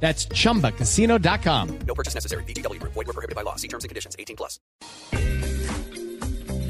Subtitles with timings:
[0.00, 1.68] That's chumbacasino.com.
[1.86, 2.44] No purchase necessary.
[2.44, 2.80] BGW.
[2.82, 3.56] Void were prohibited by law.
[3.56, 4.14] See terms and conditions.
[4.18, 4.60] 18 plus.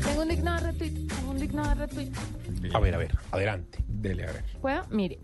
[0.05, 1.09] Tengo un digno de retweet.
[1.09, 2.13] Tengo un digno de retweet.
[2.73, 3.79] A ver, a ver, adelante.
[3.89, 4.45] Dele, a ver.
[4.61, 4.83] ¿Puedo?
[4.91, 5.19] Mire.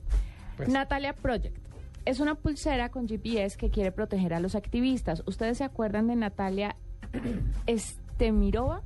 [0.57, 0.69] Pues.
[0.69, 1.57] Natalia Project.
[2.05, 5.23] Es una pulsera con GPS que quiere proteger a los activistas.
[5.27, 6.75] ¿Ustedes se acuerdan de Natalia
[7.67, 8.83] Estemirova?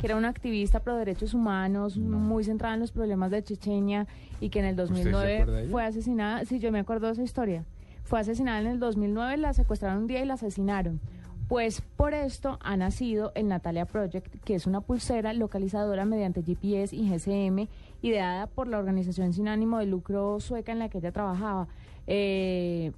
[0.00, 4.08] Que era una activista pro derechos humanos, muy centrada en los problemas de Chechenia
[4.40, 5.70] y que en el se 2009 acuerda de ella?
[5.70, 6.44] fue asesinada.
[6.44, 7.64] Sí, yo me acuerdo de esa historia.
[8.04, 11.00] Fue asesinada en el 2009, la secuestraron un día y la asesinaron.
[11.48, 16.96] Pues por esto ha nacido el Natalia Project, que es una pulsera localizadora mediante GPS
[16.96, 17.68] y GSM,
[18.00, 21.68] ideada por la organización sin ánimo de lucro sueca en la que ella trabajaba.
[22.06, 22.92] Eh,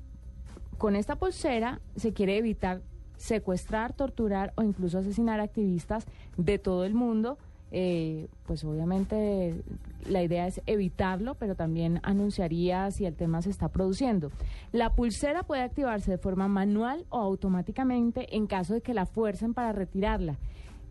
[0.79, 2.83] con esta pulsera se quiere evitar
[3.17, 7.39] secuestrar, torturar o incluso asesinar activistas de todo el mundo.
[7.77, 9.65] Eh, pues obviamente
[10.07, 14.31] la idea es evitarlo, pero también anunciaría si el tema se está produciendo.
[14.71, 19.55] La pulsera puede activarse de forma manual o automáticamente en caso de que la fuercen
[19.55, 20.39] para retirarla.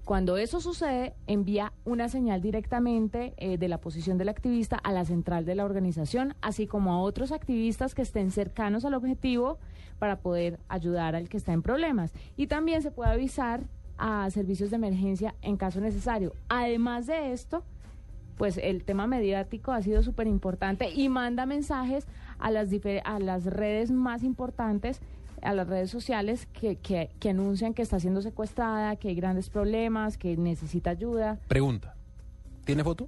[0.03, 5.05] Cuando eso sucede, envía una señal directamente eh, de la posición del activista a la
[5.05, 9.57] central de la organización, así como a otros activistas que estén cercanos al objetivo
[9.99, 12.11] para poder ayudar al que está en problemas.
[12.35, 13.63] Y también se puede avisar
[14.05, 16.33] a servicios de emergencia en caso necesario.
[16.49, 17.63] Además de esto,
[18.37, 22.05] pues el tema mediático ha sido súper importante y manda mensajes
[22.37, 22.67] a las,
[23.05, 24.99] a las redes más importantes,
[25.41, 29.49] a las redes sociales que, que, que anuncian que está siendo secuestrada, que hay grandes
[29.49, 31.95] problemas, que necesita ayuda Pregunta.
[32.65, 33.07] ¿Tiene foto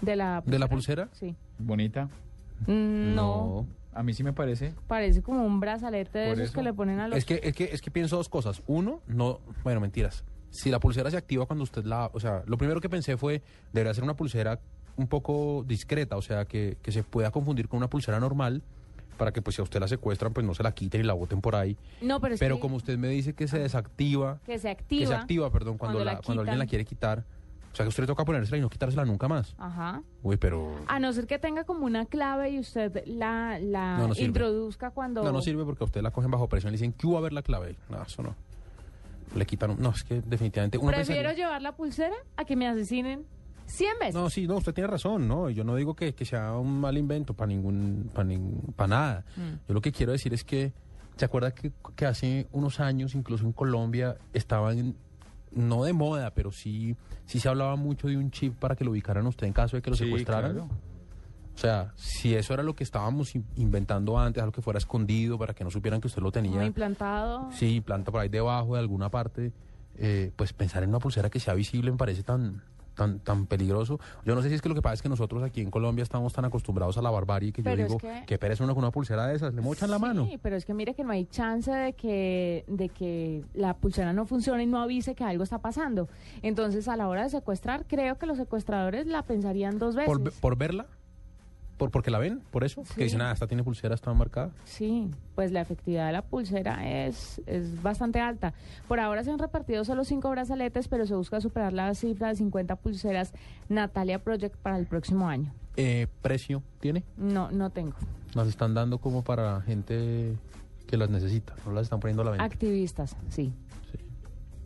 [0.00, 1.10] de la de la pulsera?
[1.12, 1.36] Sí.
[1.58, 2.08] Bonita.
[2.66, 4.74] Mm, no, A mí sí me parece.
[4.86, 6.54] parece como un brazalete de Por esos eso.
[6.58, 7.18] que le ponen a los...
[7.18, 8.62] Es que, es que, es que pienso dos cosas.
[8.66, 10.24] Uno, no, bueno, mentiras.
[10.50, 13.42] Si la pulsera se activa cuando usted la, o sea, lo primero que pensé fue,
[13.72, 14.60] debería ser una pulsera
[14.96, 18.62] un poco discreta, o sea, que, que se pueda confundir con una pulsera normal
[19.16, 21.12] para que pues si a usted la secuestran, pues no se la quiten y la
[21.12, 21.76] boten por ahí.
[22.02, 25.00] no, pero es Pero que, como usted me dice que se desactiva, que se activa.
[25.00, 27.24] que se activa, perdón, cuando, cuando la, la cuando alguien la quiere quitar,
[27.74, 29.56] o sea, que usted le toca ponérsela y no quitársela nunca más.
[29.58, 30.00] Ajá.
[30.22, 30.76] Uy, pero...
[30.86, 34.28] A no ser que tenga como una clave y usted la, la No, no sirve.
[34.28, 35.24] introduzca cuando...
[35.24, 37.18] No, no sirve porque a usted la cogen bajo presión y le dicen, ¿qué hubo
[37.18, 37.74] a ver la clave?
[37.90, 38.36] No, eso no.
[39.34, 39.70] Le quitan...
[39.72, 40.78] un- No, es que definitivamente...
[40.78, 43.24] Uno Prefiero pensaría- llevar la pulsera a que me asesinen
[43.66, 44.14] 100 veces.
[44.14, 45.50] No, sí, no, usted tiene razón, ¿no?
[45.50, 48.28] Yo no digo que, que sea un mal invento para ningún, para
[48.76, 49.24] para nada.
[49.36, 49.66] Mm.
[49.68, 50.72] Yo lo que quiero decir es que,
[51.16, 54.94] ¿se acuerda que, que hace unos años, incluso en Colombia, estaban,
[55.54, 58.90] no de moda, pero sí, sí se hablaba mucho de un chip para que lo
[58.92, 60.52] ubicaran a usted en caso de que lo Sí, secuestraran?
[60.52, 60.68] claro.
[61.54, 65.38] O sea, si eso era lo que estábamos in- inventando antes, algo que fuera escondido
[65.38, 66.64] para que no supieran que usted lo tenía.
[66.64, 67.48] implantado.
[67.52, 69.52] Sí, planta por ahí debajo de alguna parte.
[69.96, 73.98] eh, pues pensar en una pulsera que sea visible me parece tan, tan, tan peligroso.
[74.24, 76.02] Yo no sé si es que lo que pasa es que nosotros aquí en Colombia
[76.02, 78.84] estamos tan acostumbrados a la barbarie que Pero yo digo, que- que pereza uno con
[78.84, 80.26] una pulsera de esas, le mochan la mano.
[80.26, 84.12] Sí, pero es que mire que no hay chance de que, de que la pulsera
[84.12, 86.08] no funcione y no avise que algo está pasando.
[86.42, 90.06] Entonces, a la hora de secuestrar, creo que los secuestradores la pensarían dos veces.
[90.08, 90.86] Por, ve- por verla,
[91.76, 92.94] por, porque la ven, por eso, Sí.
[92.96, 94.50] que dicen, ah, esta tiene pulsera, está marcada.
[94.64, 98.54] Sí, pues la efectividad de la pulsera es, es bastante alta.
[98.88, 102.36] Por ahora se han repartido solo cinco brazaletes, pero se busca superar la cifra de
[102.36, 103.32] 50 pulseras
[103.68, 105.52] Natalia Project para el próximo año.
[105.76, 107.02] Eh, ¿Precio tiene?
[107.16, 107.96] No, no tengo.
[108.34, 110.36] Las están dando como para gente
[110.86, 112.44] que las necesita, no las están poniendo a la venta.
[112.44, 113.52] Activistas, sí.
[113.90, 113.98] Sí.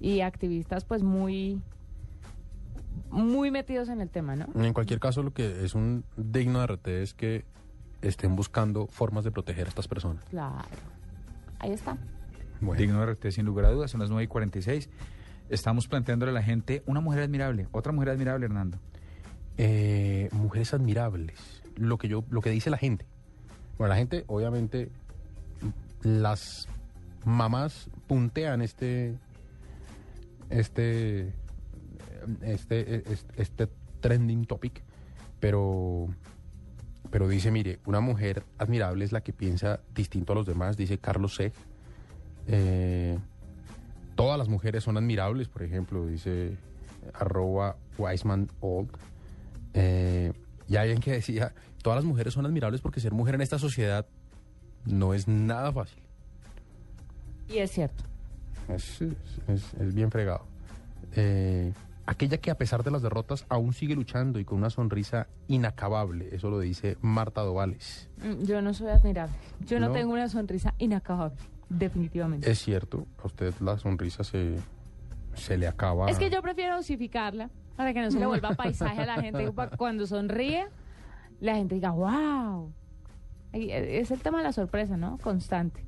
[0.00, 1.60] Y activistas pues muy,
[3.10, 4.46] muy metidos en el tema, ¿no?
[4.62, 7.44] En cualquier caso, lo que es un digno de RT es que
[8.02, 10.24] estén buscando formas de proteger a estas personas.
[10.30, 10.56] Claro.
[11.58, 11.96] Ahí está.
[12.60, 13.90] Bueno, Digno de RT, sin lugar a dudas.
[13.90, 14.88] Son las 9 y 46.
[15.48, 17.68] Estamos planteándole a la gente una mujer admirable.
[17.72, 18.78] Otra mujer admirable, Hernando.
[19.56, 21.62] eh, mujeres admirables.
[21.76, 23.06] Lo que yo, lo que dice la gente.
[23.76, 24.90] Bueno, la gente, obviamente,
[26.02, 26.68] las
[27.24, 29.14] mamás puntean este,
[30.50, 31.32] este,
[32.42, 33.68] este, este, este
[34.00, 34.82] trending topic,
[35.40, 36.08] pero,
[37.10, 40.98] pero dice, mire, una mujer admirable es la que piensa distinto a los demás, dice
[40.98, 41.52] Carlos Seg.
[42.46, 43.18] Eh,
[44.14, 46.56] todas las mujeres son admirables, por ejemplo, dice
[47.14, 48.90] arroba Wiseman Old.
[49.74, 50.32] Eh,
[50.68, 54.06] y alguien que decía, todas las mujeres son admirables porque ser mujer en esta sociedad
[54.84, 56.02] no es nada fácil.
[57.48, 58.04] Y es cierto.
[58.68, 59.12] es, es-
[59.48, 60.44] es- es bien fregado.
[61.16, 61.72] Eh,
[62.08, 66.28] aquella que a pesar de las derrotas aún sigue luchando y con una sonrisa inacabable,
[66.34, 68.08] eso lo dice Marta Dovales.
[68.22, 69.34] Mm, Yo no soy admirable.
[69.66, 69.92] Yo no, No.
[69.92, 71.36] tengo una sonrisa inacabable,
[71.68, 72.50] definitivamente.
[72.50, 74.56] Es cierto, a usted la sonrisa se,
[75.34, 76.08] se le acaba.
[76.10, 79.52] Es que yo prefiero dosificarla para que no se le vuelva paisaje a la gente.
[79.76, 80.66] Cuando sonríe,
[81.40, 82.72] la gente diga, wow.
[83.52, 85.18] Eh, Es el tema de la sorpresa, ¿no?
[85.18, 85.84] Constante.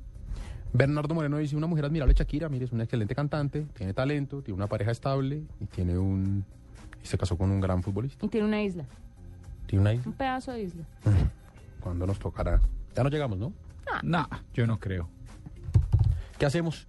[0.73, 4.55] Bernardo Moreno dice, una mujer admirable Shakira, mire, es una excelente cantante, tiene talento, tiene
[4.55, 6.45] una pareja estable y tiene un...
[7.03, 8.25] Y se casó con un gran futbolista.
[8.25, 8.85] Y tiene una isla,
[9.65, 10.03] Tiene una hija.
[10.07, 10.83] un pedazo de isla.
[11.81, 12.61] Cuando nos tocará?
[12.95, 13.51] Ya no llegamos, ¿no?
[14.03, 15.09] No, yo no creo.
[16.37, 16.87] ¿Qué hacemos?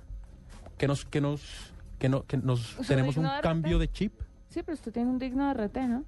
[0.78, 4.12] ¿Que nos, que nos, que no, que nos ¿Su tenemos un de cambio de chip?
[4.48, 6.04] Sí, pero usted tiene un digno de RT, ¿no?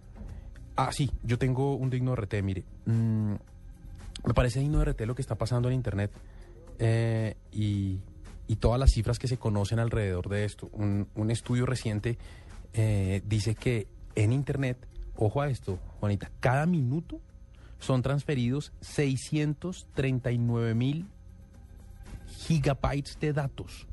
[0.76, 2.64] Ah, sí, yo tengo un digno RT, mire.
[2.86, 3.34] Mm,
[4.26, 6.10] me parece digno RT lo que está pasando en Internet
[6.78, 8.00] eh, y,
[8.46, 10.68] y todas las cifras que se conocen alrededor de esto.
[10.72, 12.18] Un, un estudio reciente
[12.72, 14.86] eh, dice que en Internet,
[15.16, 17.20] ojo a esto, Juanita, cada minuto
[17.78, 21.06] son transferidos 639 mil
[22.46, 23.86] gigabytes de datos.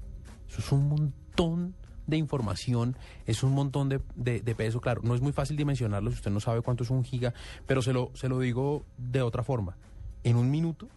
[0.50, 1.76] Eso es un montón
[2.08, 4.82] de información, es un montón de, de- de peso.
[4.82, 7.34] Claro, no es muy fácil dimensionarlo si usted no sabe cuánto es un giga,
[7.68, 9.78] pero se lo, se lo digo de otra forma.
[10.24, 10.88] En un minuto,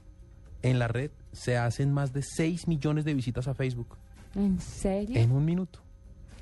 [0.64, 3.96] en la red, se hacen más de 6 millones de visitas a Facebook.
[4.34, 5.20] ¿En serio?
[5.20, 5.78] En un minuto.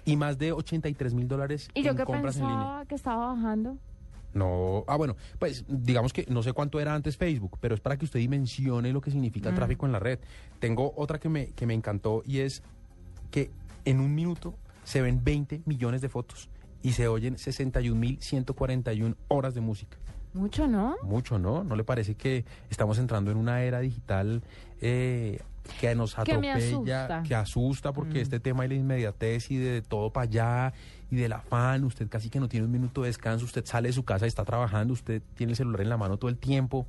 [0.04, 2.56] Y más de 83 mil dólares ¿Y yo en que compras en línea.
[2.58, 3.76] pensaba que estaba bajando?
[4.34, 7.98] No, ah, bueno, pues digamos que no sé cuánto era antes Facebook, pero es para
[7.98, 9.56] que usted dimensione lo que significa el Mm.
[9.58, 10.18] tráfico en la red.
[10.58, 12.62] Tengo otra que me, que me encantó y es
[13.30, 13.50] que
[13.84, 14.54] en un minuto
[14.84, 16.48] se ven 20 millones de fotos
[16.82, 19.96] y se oyen 61.141 horas de música.
[20.34, 20.96] Mucho, ¿no?
[21.02, 21.62] Mucho, ¿no?
[21.62, 24.42] ¿No le parece que estamos entrando en una era digital
[24.80, 25.40] eh,
[25.80, 27.22] que nos Que atropella, asusta.
[27.22, 28.22] que asusta porque Mm.
[28.22, 30.72] este tema de la inmediatez y de todo para allá
[31.10, 33.92] y del afán, usted casi que no tiene un minuto de descanso, usted sale de
[33.92, 36.86] su casa y está trabajando, usted tiene el celular en la mano todo el tiempo,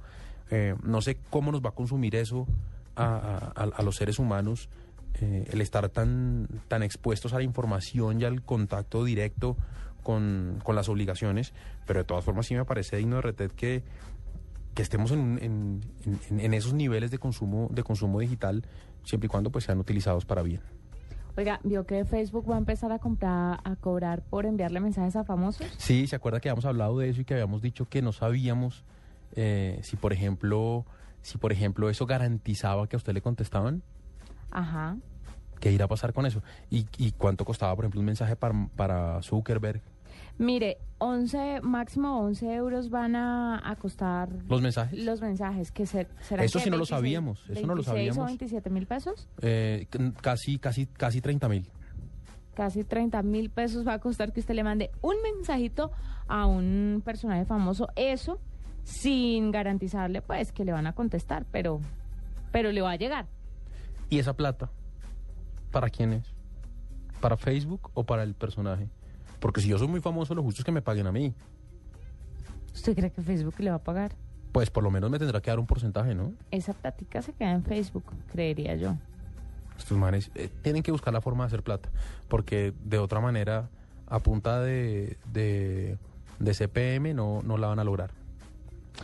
[0.49, 2.47] eh, no sé cómo nos va a consumir eso
[2.95, 4.69] a, a- a- a los seres humanos,
[5.21, 9.57] eh, el estar tan, tan expuestos a la información y al contacto directo
[10.03, 11.53] con, con las obligaciones,
[11.85, 13.83] pero de todas formas sí me parece digno de retet que,
[14.73, 15.81] que estemos en, en,
[16.29, 18.63] en- en esos niveles de consumo, de consumo digital,
[19.03, 20.61] siempre y cuando pues sean utilizados para bien.
[21.35, 25.23] Oiga, ¿vio que Facebook va a empezar a comprar, a cobrar por enviarle mensajes a
[25.23, 25.65] famosos?
[25.77, 28.83] Sí, ¿se acuerda que habíamos hablado de eso y que habíamos dicho que no sabíamos
[29.35, 30.85] eh, si, por ejemplo,
[31.23, 33.81] si por ejemplo eso garantizaba que a usted le contestaban?
[34.53, 34.97] Ajá.
[35.59, 36.41] ¿Qué irá a pasar con eso?
[36.69, 39.81] ¿Y, y cuánto costaba, por ejemplo, un mensaje para, para Zuckerberg?
[40.37, 45.03] Mire, 11, máximo 11 euros van a, a costar ¿Los mensajes?
[45.03, 47.87] los mensajes, que se, serán Eso sí no lo 26 sabíamos, eso no lo 26
[47.87, 48.25] o sabíamos.
[48.27, 49.27] 27 mil pesos.
[49.41, 49.87] Eh,
[50.21, 51.69] casi, casi, casi 30 mil.
[52.55, 55.91] Casi 30 mil pesos va a costar que usted le mande un mensajito
[56.27, 57.87] a un personaje famoso.
[57.95, 58.39] Eso
[58.83, 61.79] sin garantizarle pues que le van a contestar, pero,
[62.51, 63.27] pero le va a llegar.
[64.13, 64.69] ¿Y esa plata?
[65.71, 66.31] ¿Para quién es?
[67.19, 68.87] ¿Para Facebook o para el personaje?
[69.39, 71.33] Porque si yo soy muy famoso, lo justo es que me paguen a mí.
[72.75, 74.11] ¿Usted cree que Facebook le va a pagar?
[74.51, 76.31] Pues por lo menos me tendrá que dar un porcentaje, ¿no?
[76.51, 78.93] Esa plática se queda en Facebook, creería yo.
[79.79, 81.89] Estos manes eh, tienen que buscar la forma de hacer plata.
[82.27, 83.71] Porque de otra manera,
[84.05, 85.97] a punta de, de,
[86.37, 88.11] de CPM, no, no la van a lograr.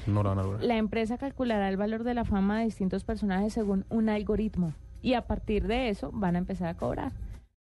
[0.06, 0.64] No la van a lograr.
[0.64, 5.14] La empresa calculará el valor de la fama de distintos personajes según un algoritmo y
[5.14, 7.14] a partir de eso van a empezar a cobrar.